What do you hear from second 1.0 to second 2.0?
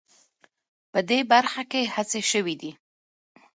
دې برخه کې